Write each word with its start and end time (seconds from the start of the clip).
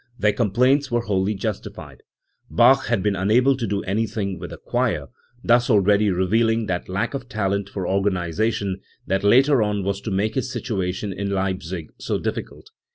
Their 0.17 0.33
complaints 0.33 0.89
were 0.89 1.01
wholly 1.01 1.35
justified. 1.35 2.01
Bach 2.49 2.87
had 2.87 3.03
been 3.03 3.15
unable 3.15 3.55
to 3.55 3.67
do 3.67 3.83
anything 3.83 4.39
with 4.39 4.49
the 4.49 4.57
choir, 4.57 5.09
thus 5.43 5.69
already 5.69 6.09
reveal 6.09 6.49
ing 6.49 6.65
that 6.65 6.89
lack 6.89 7.13
of 7.13 7.29
talent 7.29 7.69
for 7.69 7.87
organisation 7.87 8.81
that 9.05 9.23
later 9.23 9.61
on 9.61 9.83
was 9.83 10.01
to 10.01 10.09
make 10.09 10.33
his 10.33 10.51
situation 10.51 11.13
in 11.13 11.29
Leipzig 11.29 11.89
so 11.99 12.17
difficult.' 12.17 12.71